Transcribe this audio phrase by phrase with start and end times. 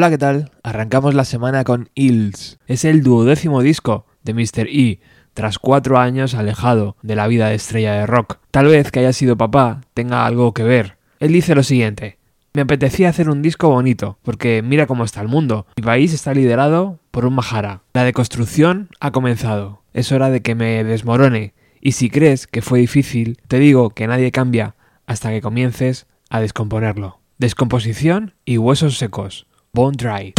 [0.00, 0.50] Hola, ¿qué tal?
[0.62, 2.58] Arrancamos la semana con Hills.
[2.66, 4.66] Es el duodécimo disco de Mr.
[4.66, 4.98] E,
[5.34, 8.38] tras cuatro años alejado de la vida de estrella de rock.
[8.50, 10.96] Tal vez que haya sido papá tenga algo que ver.
[11.18, 12.16] Él dice lo siguiente.
[12.54, 15.66] Me apetecía hacer un disco bonito, porque mira cómo está el mundo.
[15.76, 17.82] Mi país está liderado por un Mahara.
[17.92, 19.82] La deconstrucción ha comenzado.
[19.92, 21.52] Es hora de que me desmorone.
[21.82, 26.40] Y si crees que fue difícil, te digo que nadie cambia hasta que comiences a
[26.40, 27.20] descomponerlo.
[27.36, 29.46] Descomposición y huesos secos.
[29.72, 30.34] Bone dry.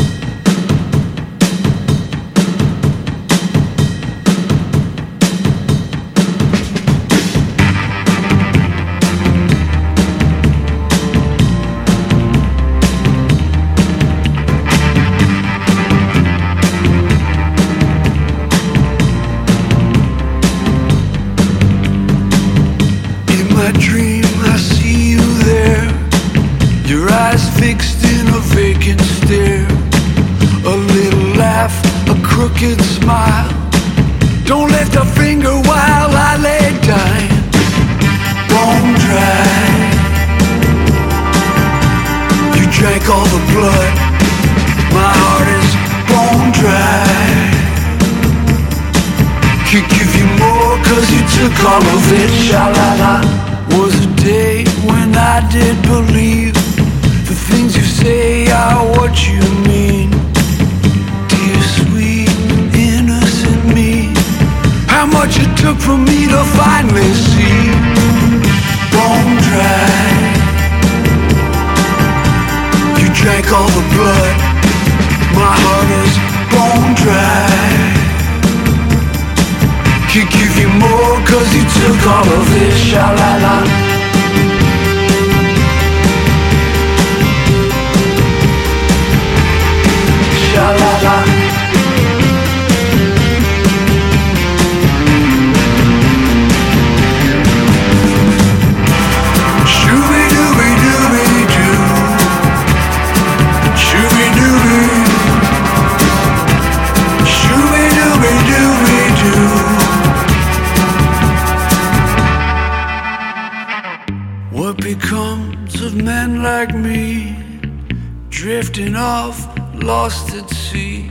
[119.92, 121.10] Lost at sea.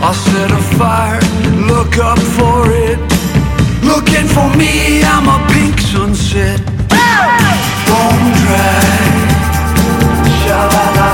[0.00, 1.20] I'll set a fire,
[1.70, 2.58] look up for
[2.88, 2.98] it.
[3.90, 4.72] Looking for me,
[5.12, 6.58] I'm a pink sunset.
[7.88, 9.04] Bone dry,
[10.40, 11.10] sha la la.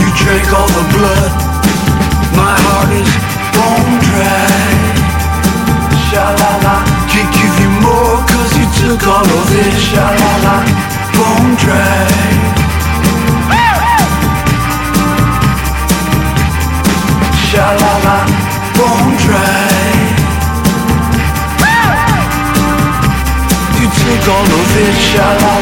[0.00, 1.32] You drank all the blood.
[2.40, 3.12] My heart is
[3.56, 4.62] bone dry,
[6.06, 6.76] sha la la.
[7.12, 10.56] Can't give you more, cause you took all of it, sha la la.
[11.16, 12.65] Bone dry.
[17.56, 18.16] Sha la la,
[18.76, 20.04] bone dry.
[23.80, 25.54] You took all of it, sha la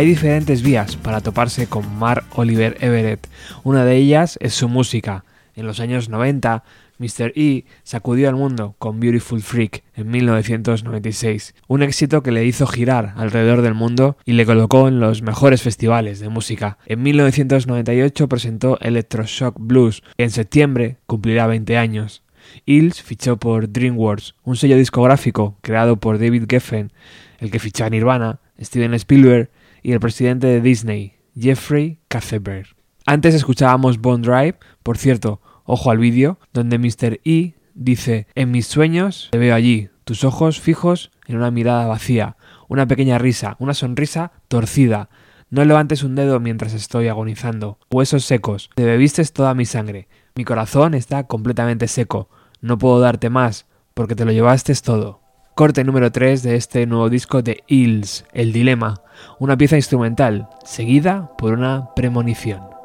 [0.00, 3.28] Hay diferentes vías para toparse con Mark Oliver Everett.
[3.64, 5.26] Una de ellas es su música.
[5.54, 6.64] En los años 90,
[6.96, 7.34] Mr.
[7.36, 13.12] E sacudió al mundo con Beautiful Freak en 1996, un éxito que le hizo girar
[13.18, 16.78] alrededor del mundo y le colocó en los mejores festivales de música.
[16.86, 22.22] En 1998 presentó Electroshock Blues, que en septiembre cumplirá 20 años.
[22.64, 26.90] Hills fichó por DreamWorks, un sello discográfico creado por David Geffen,
[27.38, 29.50] el que fichó a Nirvana, Steven Spielberg
[29.82, 32.66] y el presidente de Disney, Jeffrey Katzenberg.
[33.06, 37.20] Antes escuchábamos Bone Drive, por cierto, ojo al vídeo, donde Mr.
[37.24, 42.36] E dice, en mis sueños te veo allí, tus ojos fijos en una mirada vacía,
[42.68, 45.08] una pequeña risa, una sonrisa torcida.
[45.50, 47.78] No levantes un dedo mientras estoy agonizando.
[47.90, 50.08] Huesos secos, te bebiste toda mi sangre.
[50.36, 52.28] Mi corazón está completamente seco.
[52.60, 55.19] No puedo darte más, porque te lo llevaste todo.
[55.60, 59.02] Corte número 3 de este nuevo disco de Hills, El Dilema,
[59.38, 62.79] una pieza instrumental, seguida por una premonición.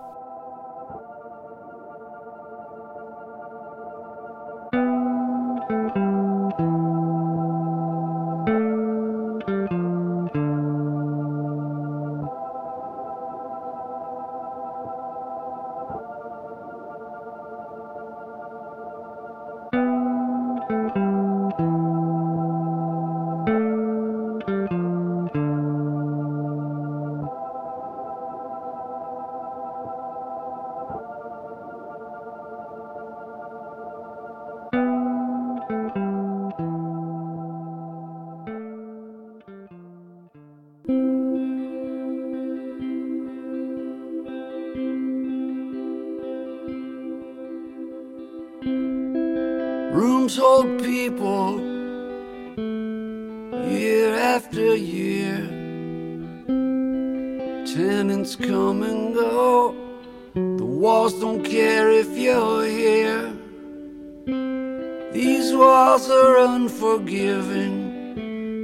[66.45, 67.73] Unforgiving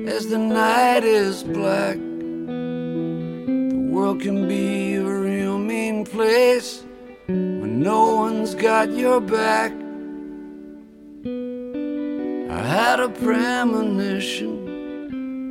[0.08, 1.98] as the night is black.
[1.98, 6.84] The world can be a real mean place
[7.28, 9.72] when no one's got your back.
[12.52, 14.52] I had a premonition,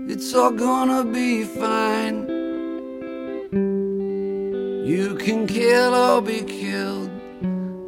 [0.09, 2.29] it's all gonna be fine.
[4.87, 7.11] You can kill or be killed,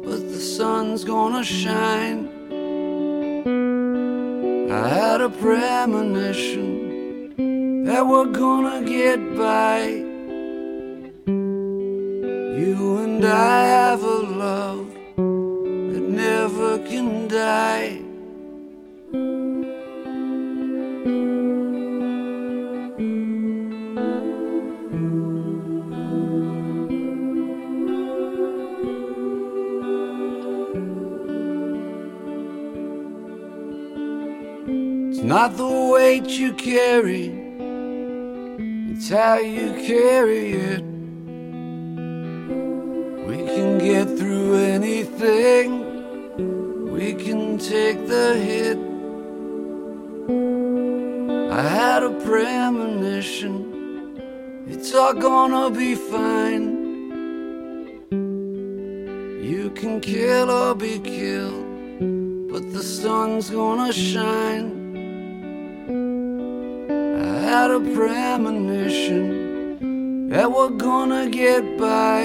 [0.03, 2.22] but the sun's gonna shine.
[5.13, 6.65] Had a premonition
[7.85, 10.02] that we're gonna get by.
[35.33, 37.25] Not the weight you carry,
[38.91, 40.83] it's how you carry it.
[43.27, 45.67] We can get through anything
[46.91, 48.77] we can take the hit.
[51.51, 53.55] I had a premonition,
[54.67, 56.67] it's all gonna be fine.
[59.51, 61.65] You can kill or be killed,
[62.51, 64.82] but the sun's gonna shine.
[67.53, 69.27] Had a premonition
[70.29, 72.23] that we're gonna get by.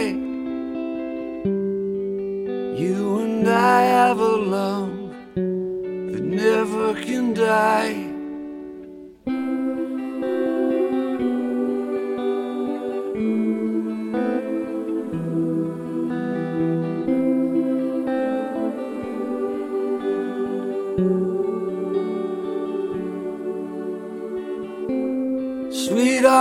[2.83, 8.08] You and I have a love that never can die.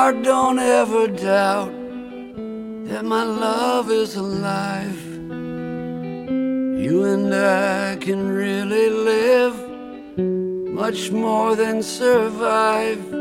[0.07, 1.73] Sweetheart, don't ever doubt
[2.87, 5.05] that my love is alive.
[6.85, 9.55] You and I can really live
[10.73, 13.17] much more than survive.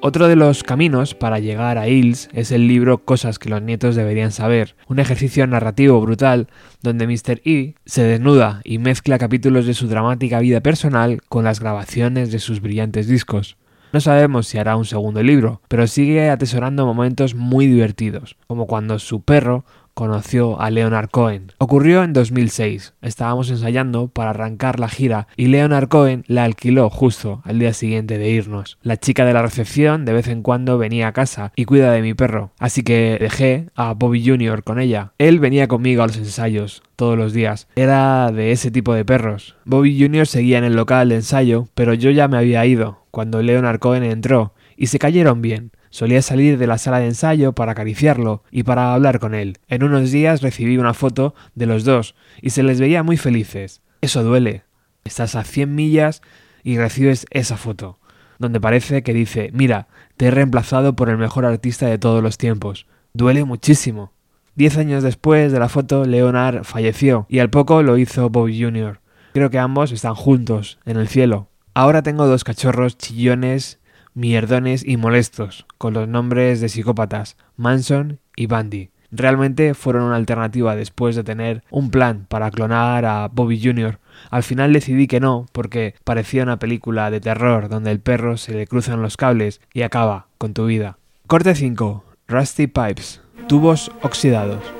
[0.00, 3.96] Otro de los caminos para llegar a Hills es el libro Cosas que los nietos
[3.96, 6.46] deberían saber, un ejercicio narrativo brutal
[6.82, 7.40] donde Mr.
[7.44, 12.38] E se desnuda y mezcla capítulos de su dramática vida personal con las grabaciones de
[12.38, 13.56] sus brillantes discos.
[13.92, 19.00] No sabemos si hará un segundo libro, pero sigue atesorando momentos muy divertidos, como cuando
[19.00, 19.64] su perro
[19.98, 21.50] conoció a Leonard Cohen.
[21.58, 22.94] Ocurrió en 2006.
[23.02, 28.16] Estábamos ensayando para arrancar la gira y Leonard Cohen la alquiló justo al día siguiente
[28.16, 28.78] de irnos.
[28.82, 32.02] La chica de la recepción de vez en cuando venía a casa y cuida de
[32.02, 34.62] mi perro, así que dejé a Bobby Jr.
[34.62, 35.14] con ella.
[35.18, 37.66] Él venía conmigo a los ensayos todos los días.
[37.74, 39.56] Era de ese tipo de perros.
[39.64, 40.28] Bobby Jr.
[40.28, 44.04] seguía en el local de ensayo, pero yo ya me había ido cuando Leonard Cohen
[44.04, 45.72] entró y se cayeron bien.
[45.90, 49.58] Solía salir de la sala de ensayo para acariciarlo y para hablar con él.
[49.68, 53.80] En unos días recibí una foto de los dos y se les veía muy felices.
[54.00, 54.64] Eso duele.
[55.04, 56.22] Estás a 100 millas
[56.62, 57.98] y recibes esa foto,
[58.38, 62.38] donde parece que dice, mira, te he reemplazado por el mejor artista de todos los
[62.38, 62.86] tiempos.
[63.14, 64.12] Duele muchísimo.
[64.54, 69.00] Diez años después de la foto, Leonard falleció y al poco lo hizo Bobby Jr.
[69.32, 71.48] Creo que ambos están juntos, en el cielo.
[71.74, 73.78] Ahora tengo dos cachorros chillones
[74.18, 78.90] mierdones y molestos, con los nombres de psicópatas, Manson y Bundy.
[79.12, 84.00] Realmente fueron una alternativa después de tener un plan para clonar a Bobby Jr.
[84.30, 88.54] Al final decidí que no, porque parecía una película de terror donde el perro se
[88.54, 90.98] le cruzan los cables y acaba con tu vida.
[91.28, 92.04] Corte 5.
[92.26, 93.22] Rusty Pipes.
[93.46, 94.77] Tubos oxidados.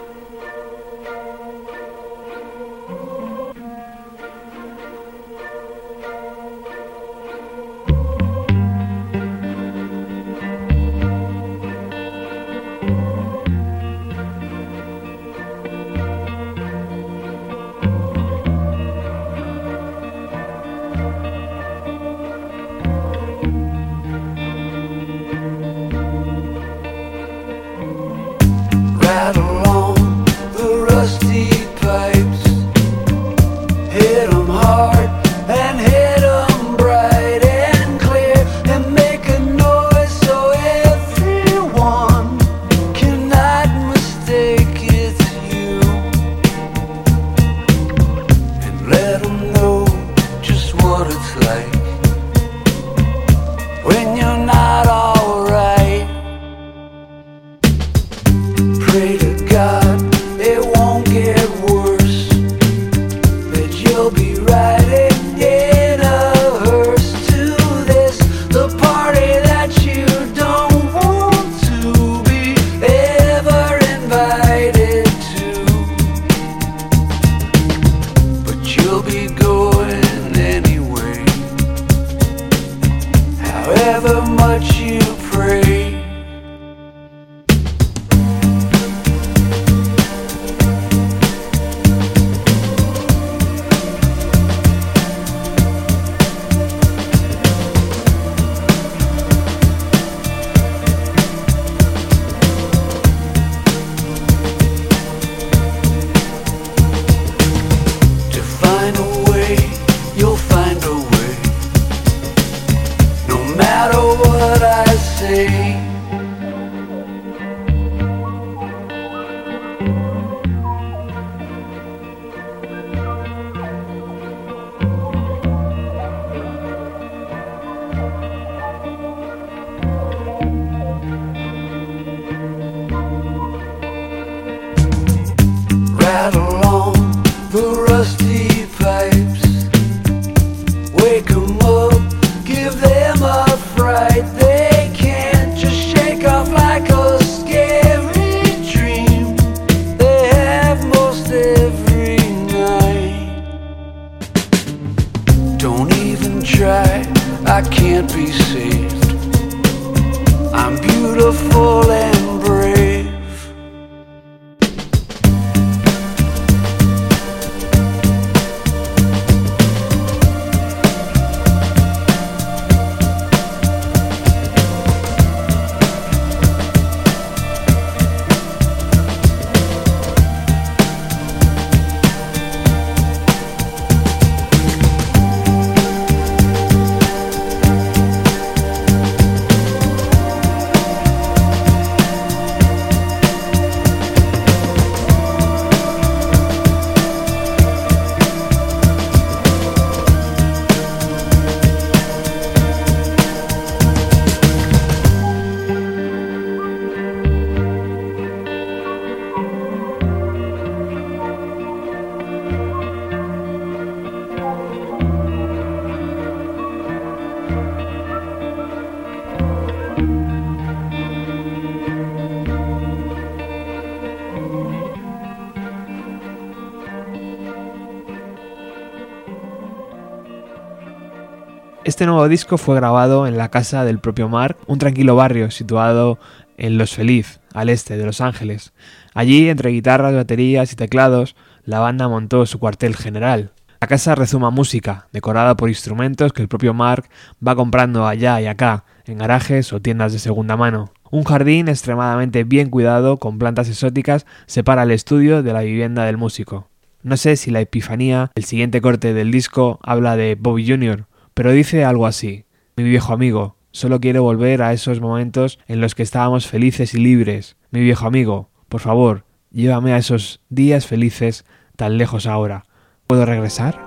[231.99, 236.21] Este nuevo disco fue grabado en la casa del propio Mark, un tranquilo barrio situado
[236.57, 238.73] en Los Feliz, al este de Los Ángeles.
[239.15, 241.35] Allí, entre guitarras, baterías y teclados,
[241.65, 243.51] la banda montó su cuartel general.
[243.81, 247.07] La casa rezuma música, decorada por instrumentos que el propio Mark
[247.45, 250.93] va comprando allá y acá, en garajes o tiendas de segunda mano.
[251.11, 256.17] Un jardín extremadamente bien cuidado, con plantas exóticas, separa el estudio de la vivienda del
[256.17, 256.69] músico.
[257.03, 261.08] No sé si la epifanía, el siguiente corte del disco, habla de Bobby Jr.,
[261.39, 262.47] pero dice algo así.
[262.75, 266.99] Mi viejo amigo, solo quiero volver a esos momentos en los que estábamos felices y
[266.99, 267.57] libres.
[267.71, 271.45] Mi viejo amigo, por favor, llévame a esos días felices
[271.77, 272.67] tan lejos ahora.
[273.07, 273.79] ¿Puedo regresar?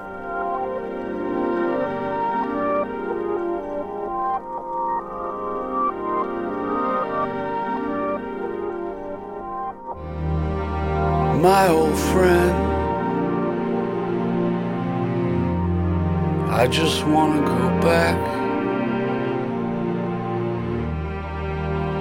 [16.62, 18.16] I just want to go back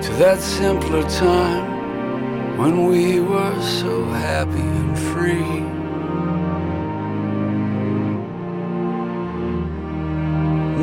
[0.03, 5.61] to that simpler time when we were so happy and free.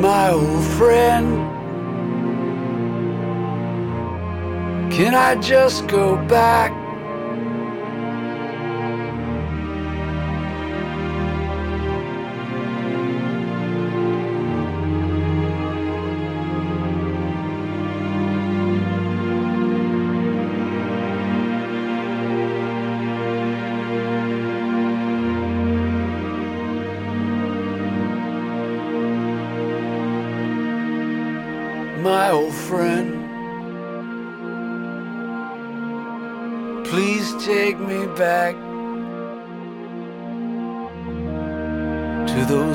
[0.02, 1.28] My old friend,
[4.90, 6.87] can I just go back?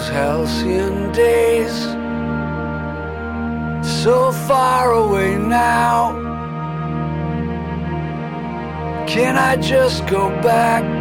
[0.03, 1.83] Those halcyon days.
[4.01, 6.13] So far away now.
[9.07, 10.92] Can I just go back?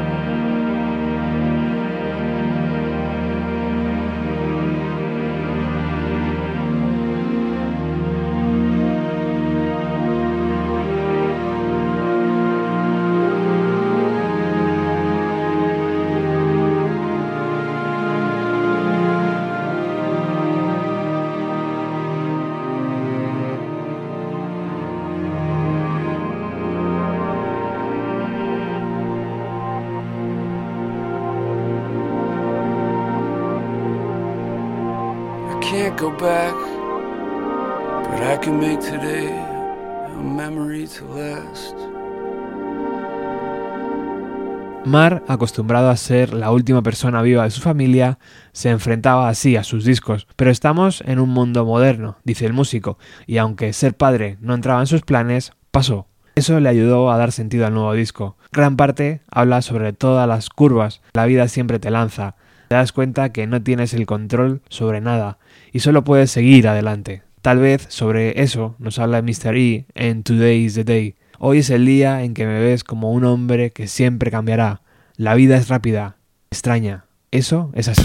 [44.85, 48.19] Mar, acostumbrado a ser la última persona viva de su familia,
[48.53, 50.27] se enfrentaba así a sus discos.
[50.37, 54.81] Pero estamos en un mundo moderno, dice el músico, y aunque ser padre no entraba
[54.81, 56.09] en sus planes, pasó.
[56.35, 58.37] Eso le ayudó a dar sentido al nuevo disco.
[58.51, 62.37] Gran parte habla sobre todas las curvas, la vida siempre te lanza,
[62.69, 65.39] te das cuenta que no tienes el control sobre nada
[65.73, 67.23] y solo puedes seguir adelante.
[67.41, 69.57] Tal vez sobre eso nos habla Mr.
[69.57, 71.15] E en Today is the Day.
[71.39, 74.83] Hoy es el día en que me ves como un hombre que siempre cambiará.
[75.17, 76.17] La vida es rápida,
[76.51, 77.07] extraña.
[77.33, 78.03] Eso es así.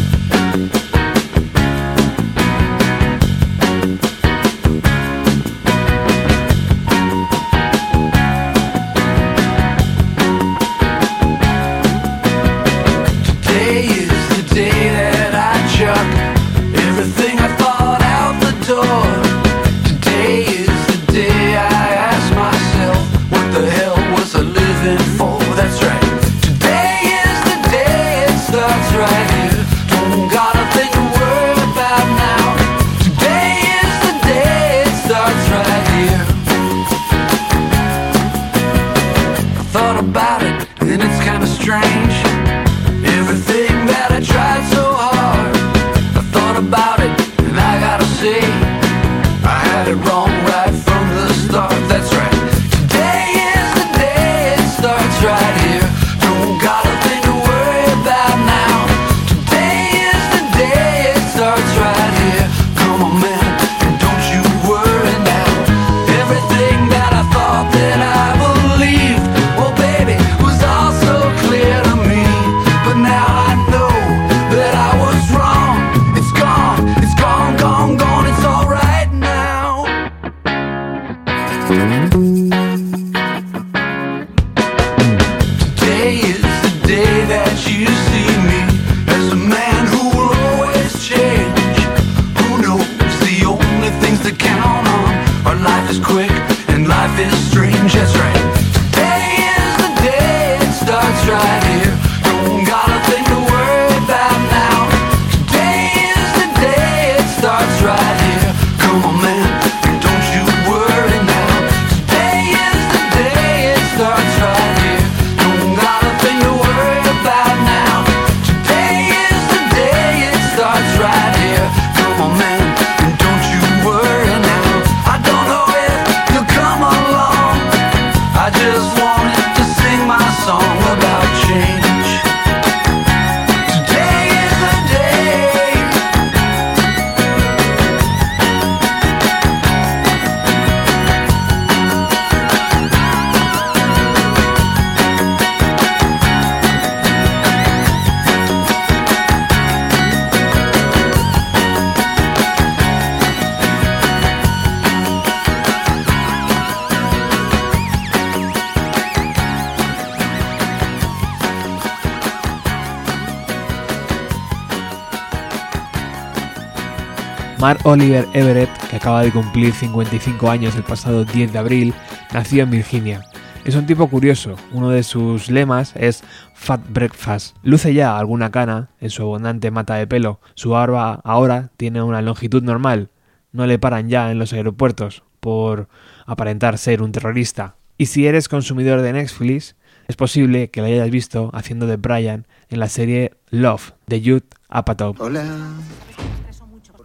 [167.68, 171.94] Mark Oliver Everett, que acaba de cumplir 55 años el pasado 10 de abril,
[172.34, 173.26] nació en Virginia.
[173.66, 177.58] Es un tipo curioso, uno de sus lemas es Fat Breakfast.
[177.64, 182.22] Luce ya alguna cana en su abundante mata de pelo, su barba ahora tiene una
[182.22, 183.10] longitud normal,
[183.52, 185.90] no le paran ya en los aeropuertos por
[186.26, 187.76] aparentar ser un terrorista.
[187.98, 189.76] Y si eres consumidor de Netflix,
[190.08, 194.46] es posible que lo hayas visto haciendo de Brian en la serie Love de Jude
[194.70, 195.16] Apatow.
[195.20, 195.44] Hola.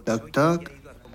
[0.05, 0.69] Toc, toc.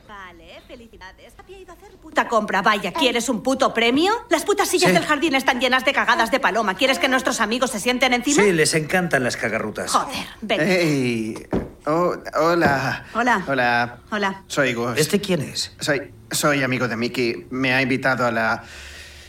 [0.09, 1.33] Vale, felicidades.
[1.39, 2.63] Había ido a hacer puta compra.
[2.63, 4.13] Vaya, ¿quieres un puto premio?
[4.31, 4.95] Las putas sillas Sí.
[4.95, 6.75] del jardín están llenas de cagadas de paloma.
[6.75, 8.43] ¿Quieres que nuestros amigos se sienten encima?
[8.43, 9.91] Sí, les encantan las cagarrutas.
[9.93, 10.61] Joder, ven.
[10.63, 11.47] Hey.
[11.87, 13.05] Oh, hola.
[13.15, 13.45] Hola.
[13.47, 13.99] Hola.
[14.11, 14.43] Hola.
[14.47, 14.99] Soy Gus.
[14.99, 15.73] ¿Este quién es?
[15.81, 17.47] Soy, soy amigo de Mickey.
[17.51, 18.63] Me ha invitado a la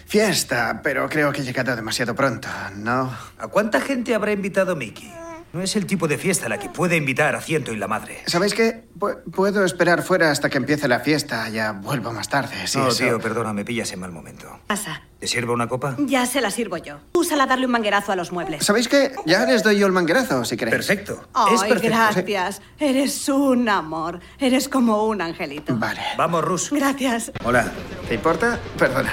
[0.05, 3.13] fiesta, pero creo que he llegado demasiado pronto, ¿no?
[3.37, 5.13] ¿A cuánta gente habrá invitado Mickey?
[5.51, 7.87] No es el tipo de fiesta a la que puede invitar a ciento y la
[7.87, 8.19] madre.
[8.27, 8.83] ¿Sabéis qué?
[8.99, 11.49] Pu- puedo esperar fuera hasta que empiece la fiesta.
[11.49, 12.67] Ya vuelvo más tarde.
[12.67, 14.45] Sí, no, eso- tío, perdona, me pillas en mal momento.
[14.67, 15.01] Pasa.
[15.19, 15.95] ¿Te sirvo una copa?
[16.05, 16.97] Ya se la sirvo yo.
[17.13, 18.63] Úsala a darle un manguerazo a los muebles.
[18.63, 19.11] ¿Sabéis qué?
[19.25, 20.75] Ya les doy yo el manguerazo, si queréis.
[20.85, 21.13] Perfecto.
[21.51, 21.97] es Ay, perfecto.
[21.97, 22.61] gracias.
[22.79, 24.19] Eres un amor.
[24.37, 25.75] Eres como un angelito.
[25.77, 26.01] Vale.
[26.15, 26.69] Vamos, Rus.
[26.71, 27.31] Gracias.
[27.43, 27.71] Hola.
[28.07, 28.59] ¿Te importa?
[28.77, 29.11] Perdona.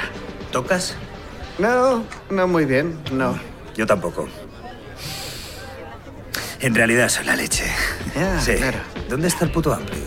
[0.53, 0.95] ¿Tocas?
[1.59, 3.39] No, no muy bien, no.
[3.75, 4.29] Yo tampoco.
[6.61, 7.65] En realidad soy la leche.
[8.15, 8.55] Ya, sí.
[8.55, 8.79] claro.
[9.09, 9.99] ¿Dónde está el puto ampli?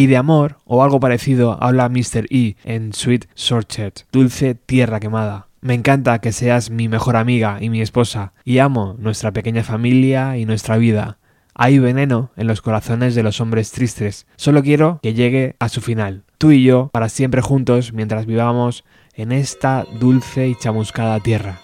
[0.00, 2.24] Y de amor, o algo parecido, habla Mr.
[2.30, 5.48] E en Sweet Sorchet, Dulce Tierra Quemada.
[5.60, 10.38] Me encanta que seas mi mejor amiga y mi esposa, y amo nuestra pequeña familia
[10.38, 11.18] y nuestra vida.
[11.54, 14.26] Hay veneno en los corazones de los hombres tristes.
[14.36, 16.24] Solo quiero que llegue a su final.
[16.38, 21.60] Tú y yo, para siempre juntos, mientras vivamos en esta dulce y chamuscada tierra.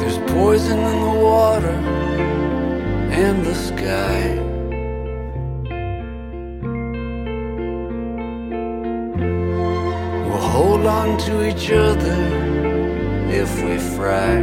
[0.00, 1.76] There's poison in the water
[3.24, 4.20] and the sky.
[10.26, 12.18] We'll hold on to each other
[13.42, 14.34] if we fry.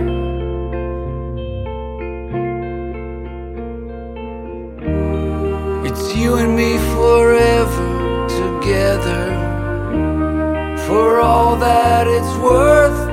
[5.88, 7.61] It's you and me forever
[9.02, 13.10] together for all that it's worth.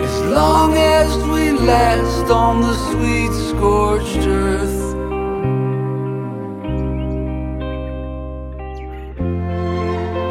[0.00, 4.76] As long as we last on the sweet scorched earth.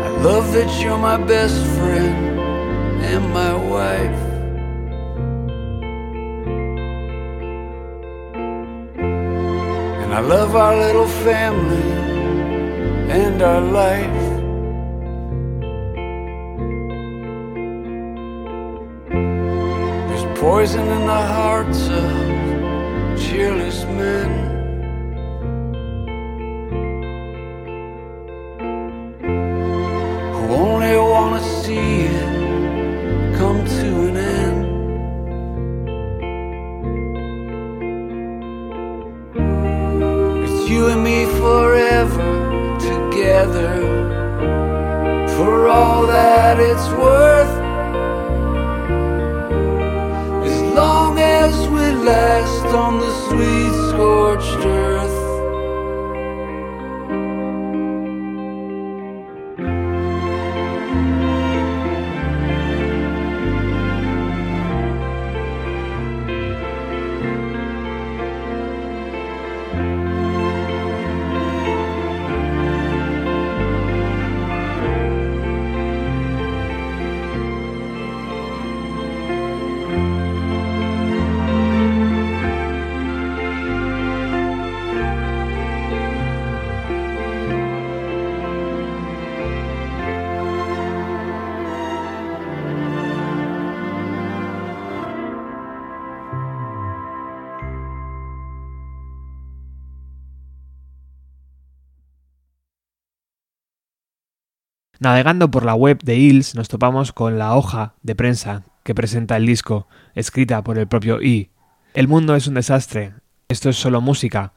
[0.05, 2.39] I love that you're my best friend
[3.03, 4.23] and my wife.
[10.01, 11.96] And I love our little family
[13.17, 14.23] and our life.
[20.07, 24.36] There's poison in the hearts of cheerless men.
[105.07, 109.37] Navegando por la web de Hills nos topamos con la hoja de prensa que presenta
[109.37, 111.49] el disco, escrita por el propio E.
[111.93, 113.13] El mundo es un desastre,
[113.47, 114.51] esto es solo música,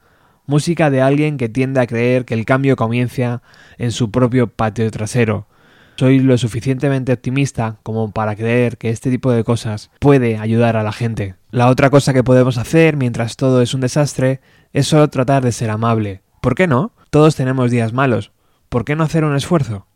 [0.47, 3.41] música de alguien que tiende a creer que el cambio comienza
[3.77, 5.47] en su propio patio trasero.
[5.95, 10.83] Soy lo suficientemente optimista como para creer que este tipo de cosas puede ayudar a
[10.83, 11.35] la gente.
[11.49, 14.41] La otra cosa que podemos hacer mientras todo es un desastre
[14.73, 16.23] es solo tratar de ser amable.
[16.41, 16.91] ¿Por qué no?
[17.09, 18.33] Todos tenemos días malos.
[18.67, 19.87] ¿Por qué no hacer un esfuerzo?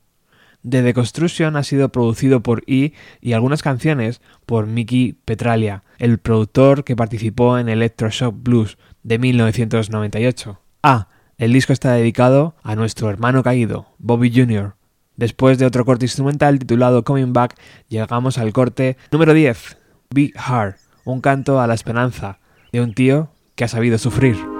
[0.67, 6.84] The Deconstruction ha sido producido por E y algunas canciones por Mickey Petralia, el productor
[6.84, 10.60] que participó en Electroshock Blues de 1998.
[10.82, 14.75] Ah, el disco está dedicado a nuestro hermano caído, Bobby Jr.
[15.17, 17.56] Después de otro corte instrumental titulado Coming Back,
[17.88, 19.78] llegamos al corte número 10,
[20.10, 22.39] Be Hard, un canto a la esperanza
[22.71, 24.54] de un tío que ha sabido sufrir.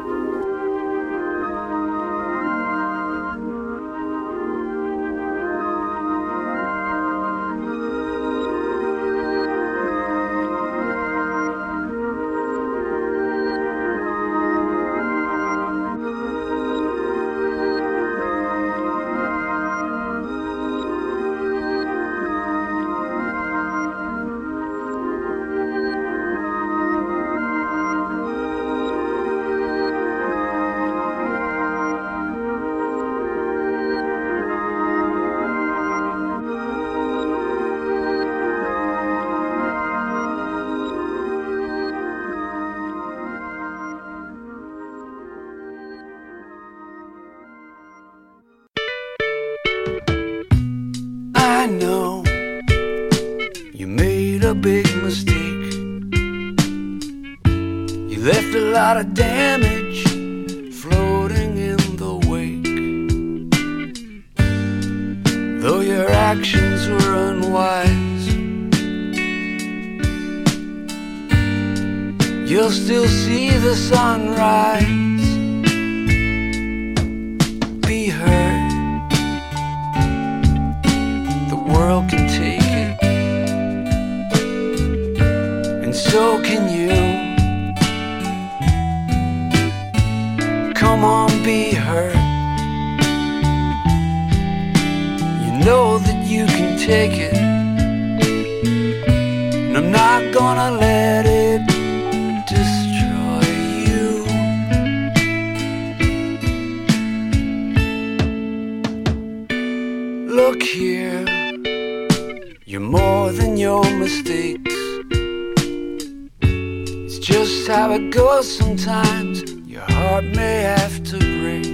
[117.96, 119.44] It goes sometimes.
[119.66, 121.66] Your heart may have to break.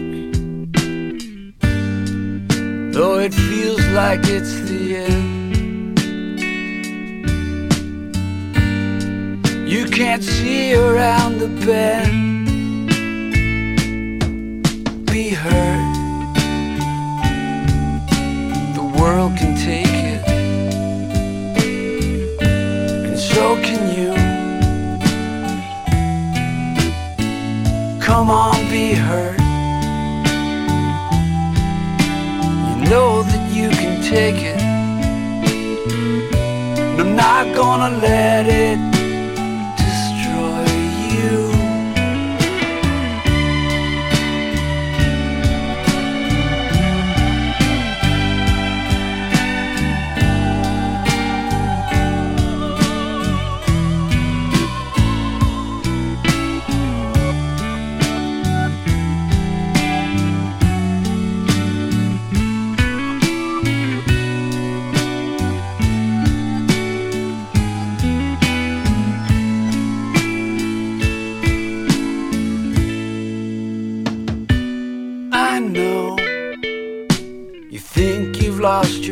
[2.93, 5.99] Though it feels like it's the end.
[9.67, 12.89] You can't see around the bend.
[15.07, 15.95] Be hurt.
[18.75, 19.50] The world can
[28.11, 29.39] Come on, be hurt.
[32.67, 34.61] You know that you can take it.
[36.77, 38.90] And I'm not gonna let it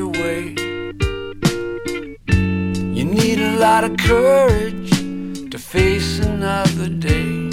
[0.10, 0.56] lost your way.
[2.94, 4.92] You need a lot of courage
[5.52, 7.50] to face another day.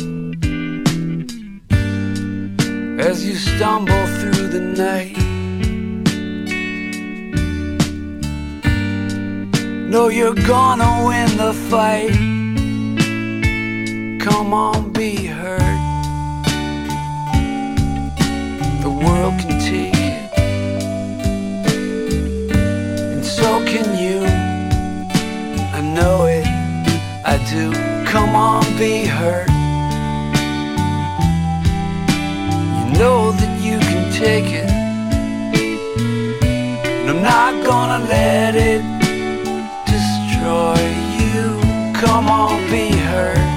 [2.99, 5.17] As you stumble through the night,
[9.91, 12.15] know you're gonna win the fight.
[14.21, 15.61] Come on, be heard.
[18.83, 19.95] The world can take
[27.57, 27.73] Do.
[28.05, 29.49] Come on, be hurt.
[32.77, 34.69] You know that you can take it,
[36.87, 38.83] and I'm not gonna let it
[39.95, 40.77] destroy
[41.21, 41.45] you.
[42.03, 43.49] Come on, be hurt.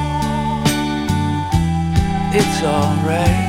[2.40, 3.48] It's alright.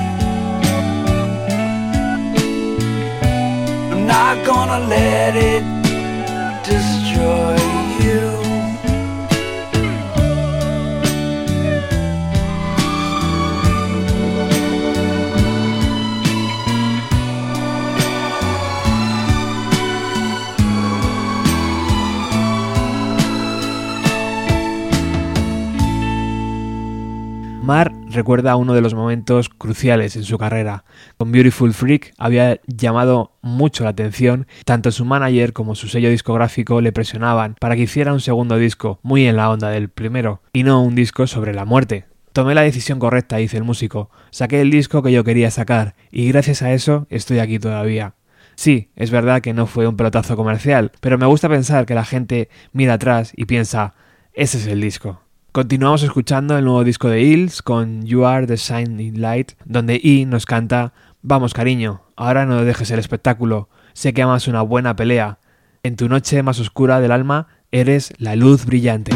[3.92, 5.62] I'm not gonna let it
[6.64, 7.69] destroy
[27.70, 30.82] Mar recuerda uno de los momentos cruciales en su carrera.
[31.16, 36.80] Con Beautiful Freak había llamado mucho la atención, tanto su manager como su sello discográfico
[36.80, 40.64] le presionaban para que hiciera un segundo disco, muy en la onda del primero, y
[40.64, 42.06] no un disco sobre la muerte.
[42.32, 44.10] Tomé la decisión correcta, dice el músico.
[44.32, 48.14] Saqué el disco que yo quería sacar, y gracias a eso estoy aquí todavía.
[48.56, 52.04] Sí, es verdad que no fue un pelotazo comercial, pero me gusta pensar que la
[52.04, 53.94] gente mira atrás y piensa,
[54.32, 55.20] ese es el disco.
[55.52, 60.24] Continuamos escuchando el nuevo disco de Hills con You Are the Shining Light, donde E
[60.24, 60.92] nos canta
[61.22, 65.40] Vamos cariño, ahora no dejes el espectáculo, sé que amas una buena pelea,
[65.82, 69.10] en tu noche más oscura del alma eres la luz brillante.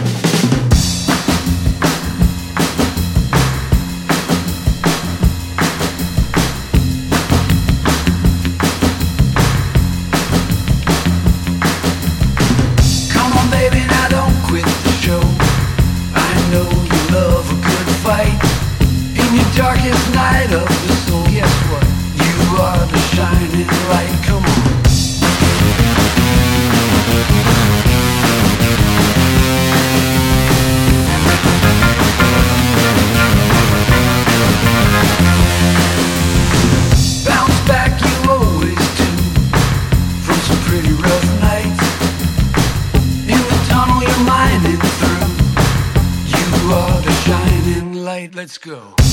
[48.45, 49.04] Let's go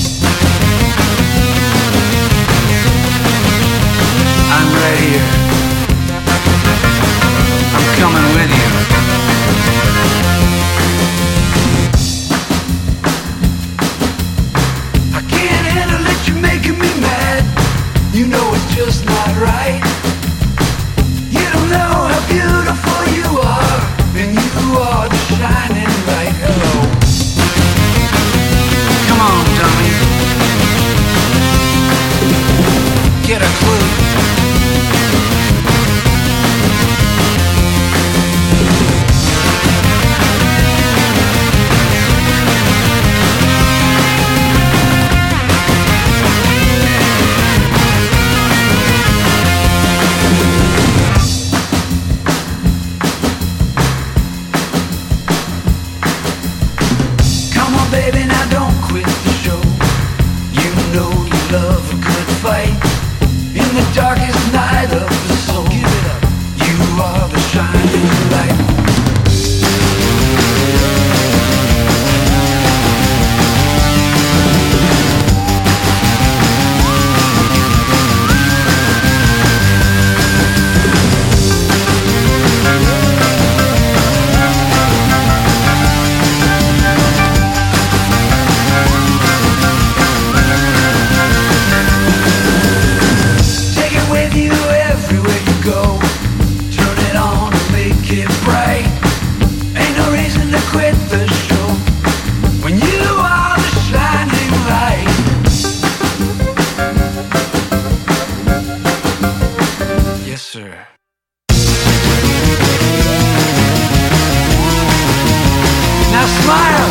[116.22, 116.90] Now smile.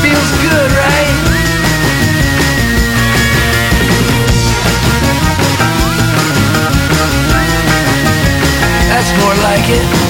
[0.00, 1.14] Feels good, right?
[8.88, 10.03] That's more like it.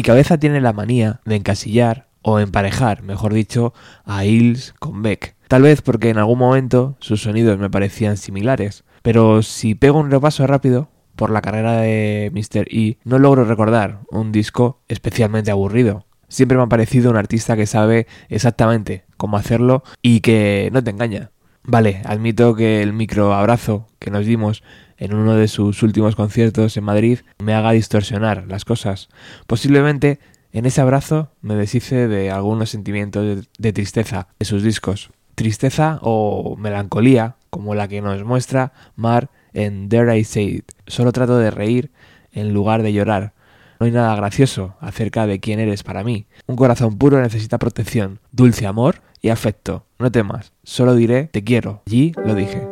[0.00, 3.74] Mi cabeza tiene la manía de encasillar o emparejar, mejor dicho,
[4.06, 5.36] a Hills con Beck.
[5.46, 10.10] Tal vez porque en algún momento sus sonidos me parecían similares, pero si pego un
[10.10, 12.66] repaso rápido por la carrera de Mr.
[12.70, 16.06] E, no logro recordar un disco especialmente aburrido.
[16.28, 20.92] Siempre me ha parecido un artista que sabe exactamente cómo hacerlo y que no te
[20.92, 21.30] engaña.
[21.62, 24.62] Vale, admito que el micro abrazo que nos dimos
[24.96, 29.08] en uno de sus últimos conciertos en Madrid me haga distorsionar las cosas.
[29.46, 30.20] Posiblemente
[30.52, 35.10] en ese abrazo me deshice de algunos sentimientos de, de tristeza de sus discos.
[35.34, 40.72] Tristeza o melancolía, como la que nos muestra Mar en Dare I Say It.
[40.86, 41.90] Solo trato de reír
[42.32, 43.32] en lugar de llorar.
[43.80, 46.26] No hay nada gracioso acerca de quién eres para mí.
[46.46, 49.86] Un corazón puro necesita protección, dulce amor y afecto.
[49.98, 51.82] No temas, solo diré te quiero.
[51.86, 52.68] Allí lo dije.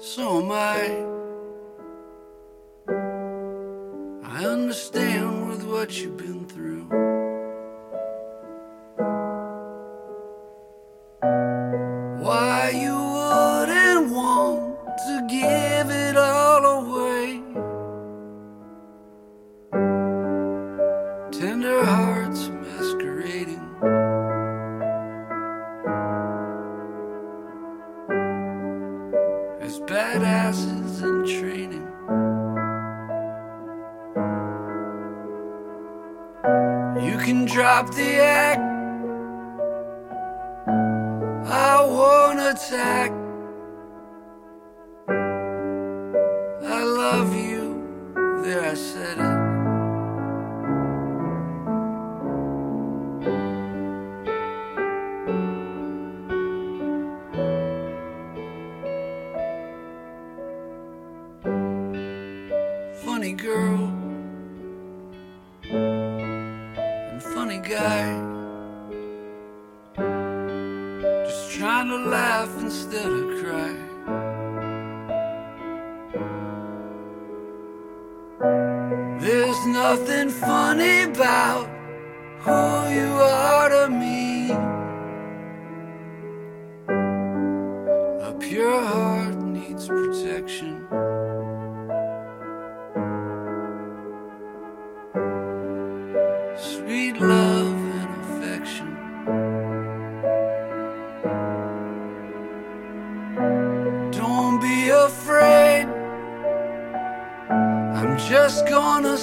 [0.00, 1.04] So am I.
[4.24, 7.07] I understand what you've been through.
[37.78, 38.60] Drop the act.
[41.46, 43.17] I won't attack.
[88.40, 90.86] Pure heart needs protection.
[96.58, 98.90] sweet love and affection.
[104.10, 105.86] Don't be afraid.
[107.98, 109.17] I'm just gonna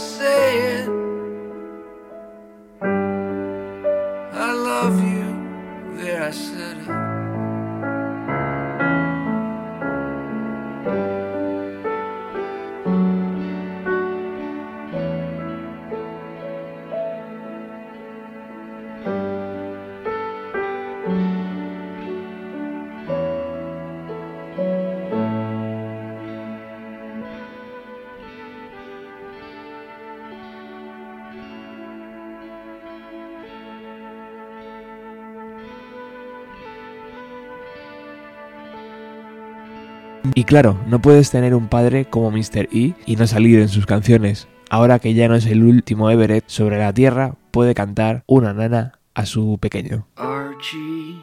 [40.38, 42.68] Y claro, no puedes tener un padre como Mr.
[42.74, 44.50] E y no salir en sus canciones.
[44.70, 49.00] Ahora que ya no es el último Everett sobre la Tierra, puede cantar una nana
[49.14, 50.08] a su pequeño.
[50.18, 51.22] Archie,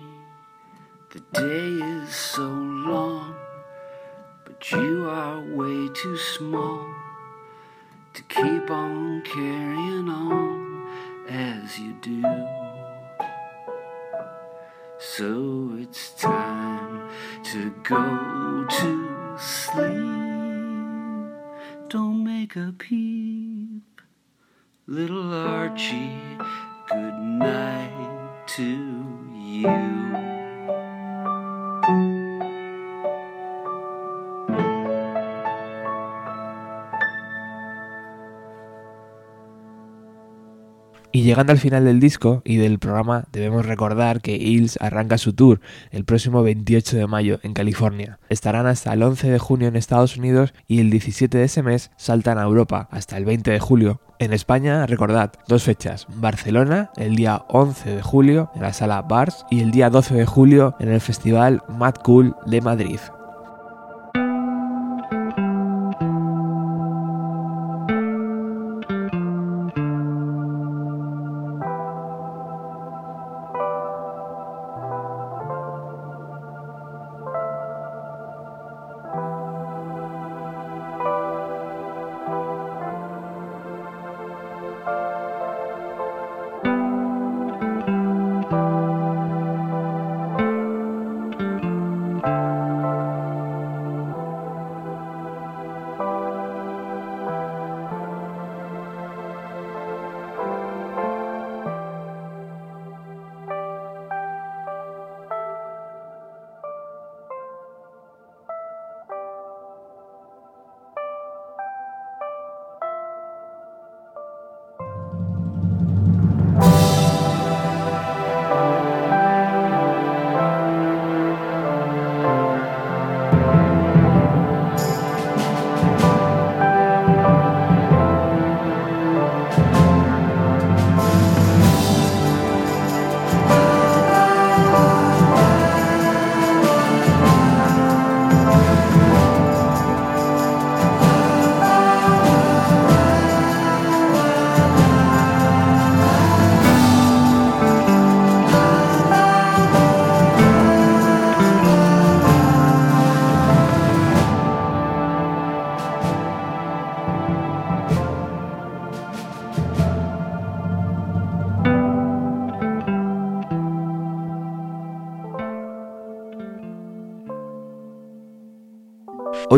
[1.10, 3.34] the day is so long,
[4.46, 6.80] but you are way too small
[8.14, 10.86] to keep on carrying on
[11.28, 12.22] as you do.
[14.98, 16.71] So it's time
[17.44, 20.12] to go to sleep.
[21.88, 24.00] Don't make a peep,
[24.86, 26.18] little Archie.
[26.88, 28.62] Good night to
[29.34, 30.31] you.
[41.14, 45.34] Y llegando al final del disco y del programa, debemos recordar que Hills arranca su
[45.34, 45.60] tour
[45.90, 48.18] el próximo 28 de mayo en California.
[48.30, 51.90] Estarán hasta el 11 de junio en Estados Unidos y el 17 de ese mes
[51.98, 54.00] saltan a Europa hasta el 20 de julio.
[54.20, 59.44] En España, recordad, dos fechas, Barcelona el día 11 de julio en la sala Bars
[59.50, 63.00] y el día 12 de julio en el festival Mad Cool de Madrid.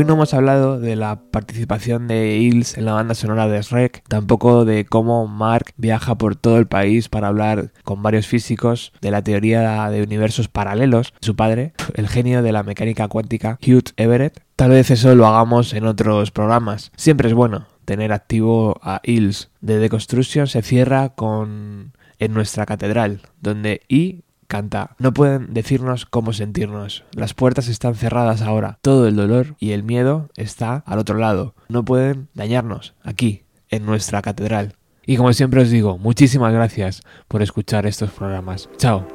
[0.06, 4.66] No hemos hablado de la participación de Hills en la banda sonora de Shrek, tampoco
[4.66, 9.22] de cómo Mark viaja por todo el país para hablar con varios físicos de la
[9.22, 11.14] teoría de universos paralelos.
[11.22, 14.42] Su padre, el genio de la mecánica cuántica, Hugh Everett.
[14.56, 16.92] Tal vez eso lo hagamos en otros programas.
[16.96, 19.50] Siempre es bueno tener activo a Hills.
[19.62, 24.96] De Deconstruction se cierra con en nuestra catedral, donde I canta.
[24.98, 27.04] No pueden decirnos cómo sentirnos.
[27.12, 28.78] Las puertas están cerradas ahora.
[28.82, 31.54] Todo el dolor y el miedo está al otro lado.
[31.68, 34.74] No pueden dañarnos aquí, en nuestra catedral.
[35.06, 38.68] Y como siempre os digo, muchísimas gracias por escuchar estos programas.
[38.78, 39.06] Chao.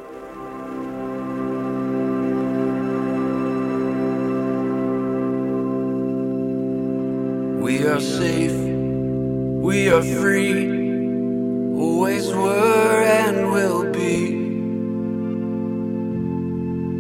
[7.62, 8.56] We are safe,
[9.62, 10.66] we are free,
[11.78, 14.39] always were and will be.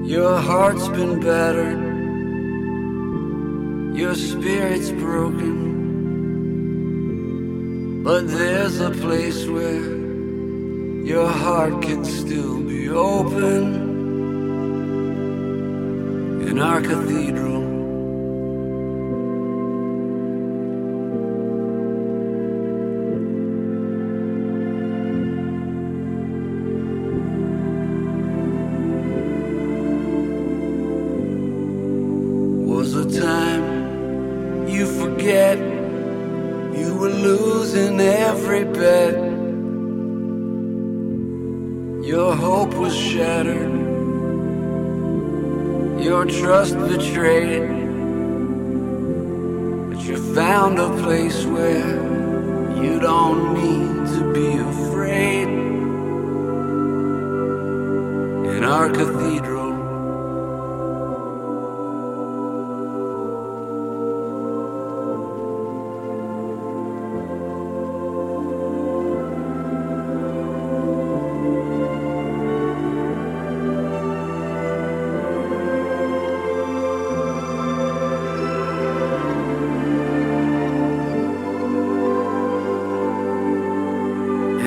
[0.10, 1.86] Your heart's been battered,
[3.96, 5.54] your spirit's broken.
[8.04, 9.98] But there's a place where
[11.06, 13.64] your heart can still be open
[16.50, 17.49] in our cathedral.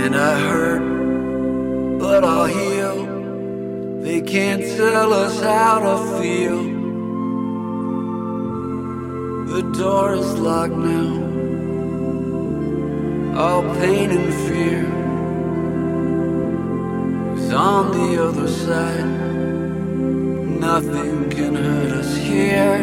[0.05, 2.96] And I hurt, but I'll heal.
[4.03, 6.61] They can't tell us how to feel.
[9.55, 11.12] The door is locked now.
[13.40, 14.82] All pain and fear
[17.36, 19.07] is on the other side.
[20.59, 22.74] Nothing can hurt us here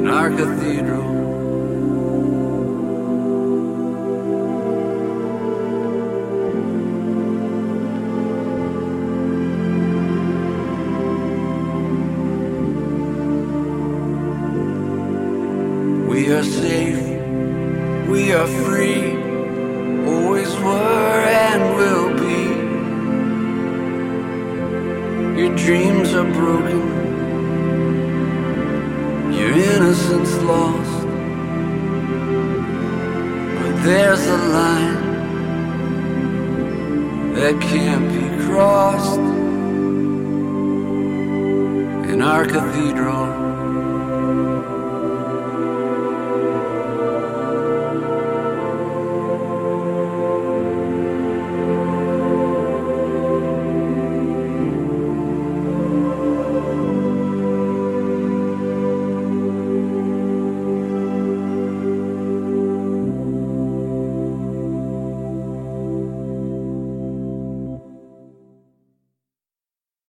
[0.00, 1.21] in our cathedral.